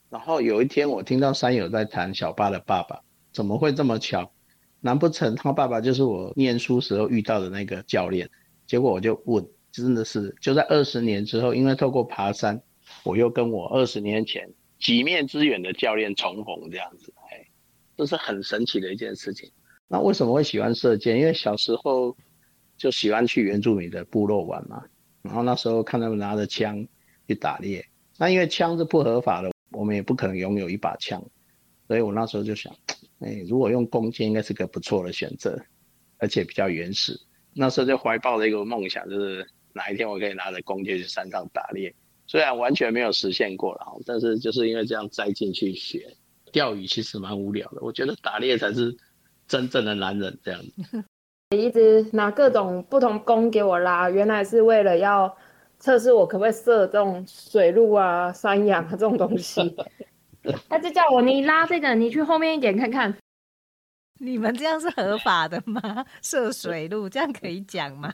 [0.09, 3.01] 然后有一天，我听到山友在谈小八的爸爸，
[3.31, 4.31] 怎么会这么巧？
[4.79, 8.29] 难不成他爸爸就是我念书时候遇到的那个教练？
[8.67, 12.61] 结果我就问，真的是就在二十年之后，因为透过爬山，
[13.03, 14.47] 我又跟我二十年前
[14.79, 17.46] 几面之缘的教练重逢，这样子，哎，
[17.97, 19.51] 这是很神奇的一件事情。
[19.89, 21.19] 那为什么会喜欢射箭？
[21.19, 22.15] 因为小时候。
[22.79, 24.83] 就喜欢去原住民的部落玩嘛，
[25.23, 26.87] 然后那时候看他们拿着枪
[27.27, 27.83] 去打猎，
[28.19, 31.19] 那因为枪是不合法的，我们也不可能拥有一把枪，
[31.87, 32.71] 所以我那时候就想，
[33.17, 35.59] 哎，如果用弓箭应该是个不错的选择，
[36.19, 37.19] 而且比较原始。
[37.55, 41.95] 那时候就怀抱着一个梦想，就是哪一天我可以拿着弓箭去山上打猎，
[42.27, 46.15] 虽然完全没有实现过了，但是就是因为这样栽进去学
[46.51, 47.81] 钓鱼，其实蛮无聊的。
[47.81, 48.95] 我觉得打猎才是
[49.47, 51.03] 真正的男人这样子。
[51.51, 55.33] 你一直拿各种不同弓给我拉，原来是为了要
[55.79, 59.75] 测试我可不可以射这种水鹿啊、山羊啊这种东西。
[60.69, 63.15] 他就叫我你拉这个，你去后面一点看看。
[64.19, 66.05] 你们这样是合法的吗？
[66.21, 68.13] 射水鹿这样可以讲吗？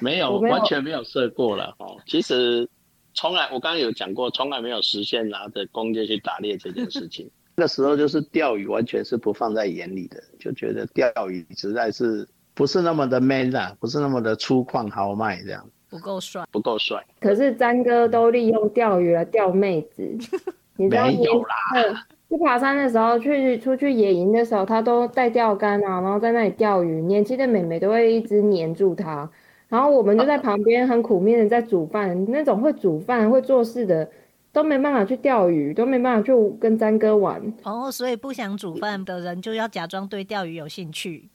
[0.00, 1.96] 没有，完全没有射过了哦。
[2.06, 2.68] 其实
[3.14, 7.28] 从来，我刚刚有讲过，从来没有实现拿着弓箭去打猎这件事情。
[7.56, 17.04] 那时候就是钓鱼，完全是不放在眼里的，就觉得钓鱼实在是不是那么的 man 啊，不是那么的粗犷豪迈这样，不够帅，不够帅。
[17.18, 20.02] 可是詹哥都利用钓鱼来钓妹子，
[20.76, 21.08] 你知道吗？
[21.10, 22.06] 没有啦。
[22.28, 29.28] 去爬山的时候，去出去野营的时候，他都带钓竿啊，然后在那里钓鱼，年轻的美眉都会一直黏住他，
[29.68, 34.08] 然后我们就在旁边很苦命的在煮饭，那种会煮饭会做事的。
[34.50, 41.28] 都没办法去钓鱼，都没办法去跟詹哥玩哦，所以不想煮饭的人就要假装对钓鱼有兴趣。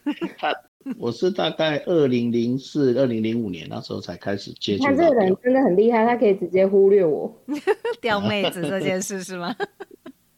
[0.98, 4.84] 我是大概二零零四、二零零五年那时候才开始接触。
[4.84, 7.32] 他这个人真的很厉害，他可以直接忽略我
[8.00, 9.54] 钓妹子这件事是吗？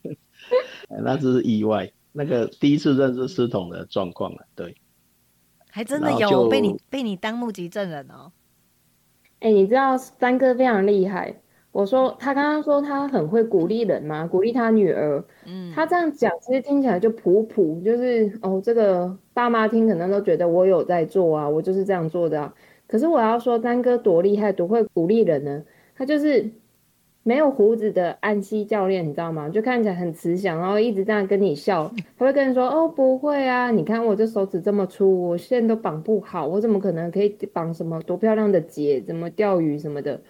[1.03, 4.75] 那只是意外，那个第一次认识师彤的状况了，对，
[5.75, 8.31] 还真的有被你被你当目击证人哦。
[9.39, 11.33] 哎、欸，你知道三哥非常厉害。
[11.71, 15.25] 我说他刚刚说他很会鼓励人嘛，鼓励他女儿。
[15.47, 22.53] 嗯，他这样讲其实听起来就普普，就是哦，这个爸妈听可能都觉得我有在做啊，我就是这样做的啊。
[22.85, 25.63] 可是我要说三哥多厉害，多会鼓励人呢。
[25.95, 26.51] 他就是
[27.23, 29.49] 没有胡子的安西教练，你知道吗？
[29.49, 31.89] 就看起来很慈祥，然后一直这样跟你笑。
[32.17, 38.99] 他会跟你说哦，不会啊，你看我这手指这么粗，我线都绑不好，我怎么可能可以绑什么多漂亮的结？
[39.01, 40.21] 怎么钓鱼什么的？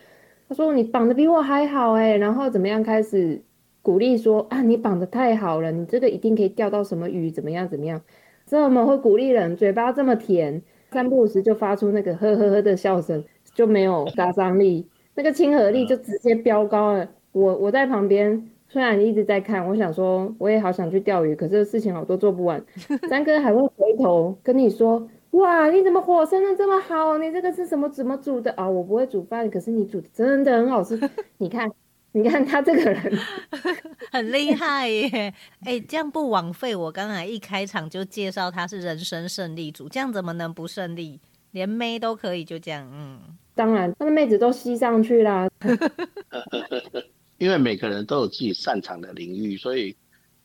[0.48, 2.84] 他说：“你绑的比我还好哎，然后怎么样？
[2.84, 3.42] 开始
[3.82, 7.32] 鼓励说啊，你绑的太好了，你这个一定可以钓到什么鱼？
[7.32, 7.68] 怎么样？
[7.68, 8.00] 怎么样？
[8.46, 13.24] 这么会鼓励人，嘴巴这么甜，三不五时就发出那个呵呵呵的笑声，
[13.56, 17.08] 就没有杀伤力，那个亲和力就直接飙高了。
[17.32, 22.64] 我我在旁边，虽然一直在看，我想说我也好想去钓鱼，可是事情好多做不完。
[23.10, 27.18] 三哥还会回头跟你说。”哇，你怎么火生的这么好？
[27.18, 28.66] 你这个是什么怎么煮的啊？
[28.68, 31.00] 哦，我不会煮饭，可是你煮的真的很好吃。
[31.40, 31.68] 你看，
[32.12, 33.18] 你看他这个人
[34.14, 35.34] 很厉害耶！
[35.62, 41.20] 哎、欸，这样不枉费我刚才一开场就介绍他是人生胜利组，这样怎么能不胜利？
[41.50, 43.20] 连妹都可以就这样，嗯，
[43.56, 45.50] 当然，他的妹子都吸上去啦。
[47.38, 49.96] 因为每个人都有自己擅长的领域，所以。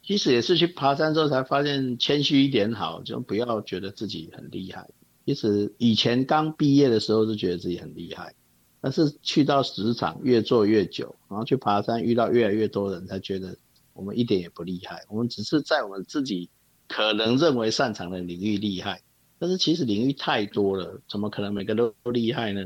[0.00, 4.88] 其实也是去爬山之后才发现，谦虚一点好，就不要觉得自己很厉害。
[5.26, 8.32] 其实以前刚毕业的时候就觉得自己很厉害，
[8.80, 13.54] 但是去到职场越做越久，然后去爬山遇到越来越多人，才觉得
[13.92, 15.04] 我们一点也不厉害。
[15.10, 16.48] 我们只是在我们自己
[16.86, 19.02] 可能认为擅长的领域厉害，
[19.38, 22.64] 但是其实领域太多了，怎么可能每个都厉害呢？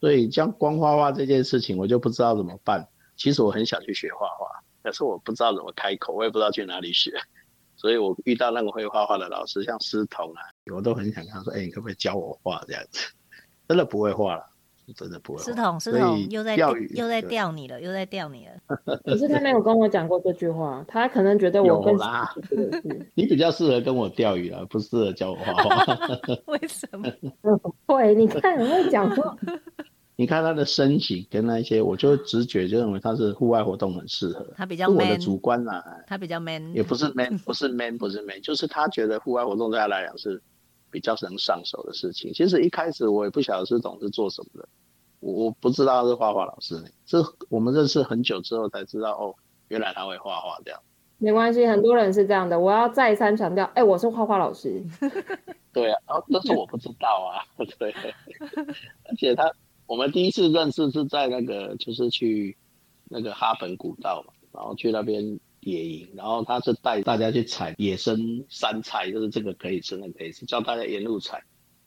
[0.00, 2.86] 所以像光画画这件事情，我就不知道怎么办。
[3.16, 4.46] 其实我很想去学画画。
[4.82, 7.10] 可是我不知道怎么开口，我也不知道去哪里学，
[7.74, 10.42] 所以我遇到那个会画画的老师，像师彤啊，
[10.72, 13.04] 我都很想跟他说：“哎、你可不可以教我画这样子？”
[13.68, 14.46] 真的不会画了，
[14.94, 15.44] 真的不会画。
[15.44, 18.52] 师彤，思彤又在钓又在钓你了，又在钓你了。
[19.04, 22.32] 可是他没有跟我讲过这句话，他可能觉得我更啦。
[23.14, 25.96] 你比较适合跟我钓鱼啊，不适合教我画画。
[26.46, 27.10] 为什么？
[27.86, 29.36] 会，你看我会讲过。
[30.18, 34.46] 你看他的身形跟那些，我就直觉就认为他是户外活动很适合。
[34.56, 40.40] 他比较 man，我的主观啊，他比较 man，也不是 man，不是 man，不是 man，就是他觉得户外活动对他来讲是
[40.90, 42.32] 比较能上手的事情。
[42.32, 44.68] 其实一开始我也不晓得是董是做什么的，
[45.20, 49.34] 我我不知道他是画画老师呢，这我们认识很久之后才知道哦，
[49.68, 50.80] 原来他会画画这样。
[51.18, 52.58] 没关系，很多人是这样的。
[52.58, 54.84] 我要再三强调，哎、欸，我是画画老师。
[55.72, 57.44] 对啊，哦，但是我不知道啊，
[57.78, 57.92] 对，
[59.04, 59.50] 而且他。
[59.88, 62.56] 我们第一次认识是在那个，就是去
[63.04, 71.42] 那个哈本古道嘛，然后去那边野营，然后他是带大家去采野生山菜，就是这个可以吃，那个可以吃，叫大家沿路采。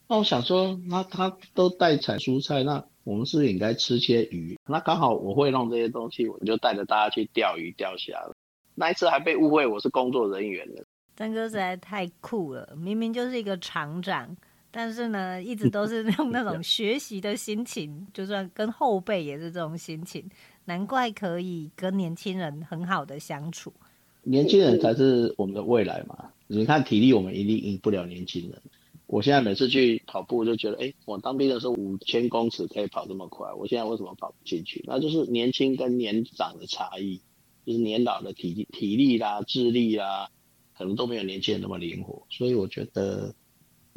[0.07, 4.57] 那我想说，那他都带采蔬菜，那我们是不是应该吃些鱼？
[4.67, 8.35] 那刚好我会弄这些东西，我就带着大家去钓鱼钓虾了。
[8.75, 10.81] 那一次还被误会我是工作人员呢。
[11.15, 14.35] 詹哥实在太酷了，明明就是一个厂长。
[14.71, 20.23] 但是呢，一直都是用那种 学习的心情，就算跟后辈也是这种心情，
[20.69, 23.73] 难怪可以跟年轻人很好的相处。
[24.21, 26.31] 年轻人才是我们的未来嘛！
[26.45, 28.61] 你看体力，我们一定赢不了年轻人。
[29.07, 34.83] 我现在每次去跑步，就觉得，哎，我当兵的时候五千公尺可以跑这么快，我现在为什么跑不进去？
[34.85, 37.19] 那就是年轻跟年长的差异，
[37.65, 40.29] 就是年老的体力、体力啦、智力啦，
[40.77, 42.21] 可能都没有年轻人那么灵活。
[42.29, 43.33] 所以我觉得。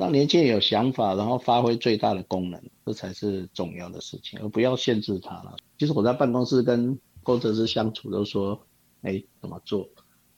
[0.03, 5.55] 让年轻人有想法，然后发挥最大的功能，这才是重要的事情，而不要限制他了。
[5.79, 8.67] 其实我在办公室跟工程师相处，都说，
[9.03, 9.89] 哎，怎么做，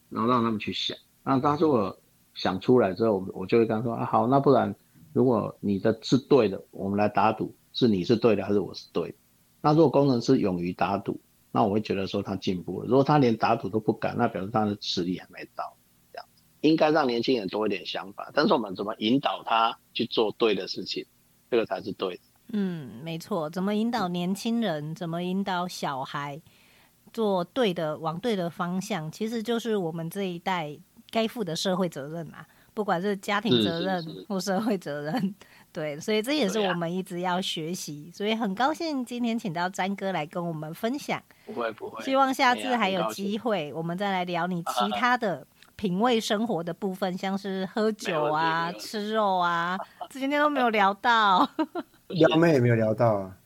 [0.09, 0.95] 然后让他们去想。
[1.23, 1.97] 那当时我
[2.35, 4.75] 想出来之后，我就会跟他说，啊，好，那不然
[5.13, 9.15] 如果你的是对的，我们来打赌，是你是对的还是我是对的？
[9.61, 11.19] 那如果工程师勇于打赌，
[11.51, 12.87] 那我会觉得说他进步了。
[12.87, 15.74] 如果他连打赌都不敢，那表示他的实力还没到。
[16.67, 21.05] 应该让年轻人多一点想法，但是我们怎么引导他去做对的事情，
[21.49, 22.21] 这个才是对的。
[22.49, 26.39] 嗯，没错，怎么引导年轻人，怎么引导小孩
[27.11, 30.77] 做对的，往对的方向，其实就是我们这一代
[31.09, 32.45] 该负的社会责任嘛。
[32.75, 35.35] 不管是家庭责任或社会责任，
[35.71, 38.11] 对，所以这也是我们一直要学习。
[38.13, 41.23] 所以很高兴今天请到詹哥来跟我们分享。
[41.45, 45.47] 不会不会，希望下次还有机会，我们再来聊你其他的。
[45.75, 49.77] 品味生活的部分，像是喝酒啊、吃肉啊，
[50.09, 51.47] 这今天都没有聊到。
[52.07, 53.35] 撩妹也没有聊到啊。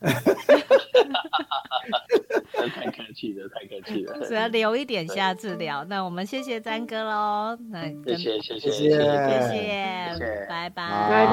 [2.74, 4.26] 太客气了，太客气了。
[4.26, 5.82] 只要留一点，下次聊。
[5.84, 7.56] 那我们谢谢詹哥喽。
[7.70, 8.98] 那谢谢谢谢谢谢谢
[10.18, 11.26] 谢，拜拜拜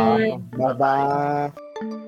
[0.58, 2.07] 拜拜拜。